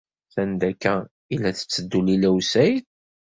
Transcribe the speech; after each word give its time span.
Sanda 0.33 0.65
akka 0.71 0.93
ay 1.31 1.37
la 1.41 1.51
tetteddu 1.57 1.99
Lila 2.05 2.29
u 2.37 2.41
Saɛid? 2.51 2.85